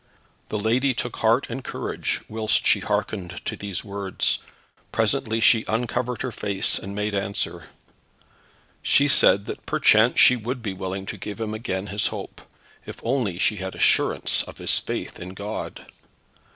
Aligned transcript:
The 0.49 0.57
lady 0.59 0.95
took 0.95 1.17
heart 1.17 1.47
and 1.47 1.63
courage 1.63 2.21
whilst 2.27 2.65
she 2.65 2.79
hearkened 2.79 3.39
to 3.45 3.55
these 3.55 3.85
words. 3.85 4.39
Presently 4.91 5.39
she 5.39 5.63
uncovered 5.67 6.23
her 6.23 6.31
face, 6.31 6.79
and 6.79 6.95
made 6.95 7.13
answer. 7.13 7.65
She 8.81 9.07
said 9.07 9.45
that 9.45 9.67
perchance 9.67 10.19
she 10.19 10.35
would 10.35 10.63
be 10.63 10.73
willing 10.73 11.05
to 11.05 11.17
give 11.17 11.39
him 11.39 11.53
again 11.53 11.85
his 11.85 12.07
hope, 12.07 12.41
if 12.83 12.99
only 13.03 13.37
she 13.37 13.57
had 13.57 13.75
assurance 13.75 14.41
of 14.47 14.57
his 14.57 14.79
faith 14.79 15.19
in 15.19 15.35
God. 15.35 15.85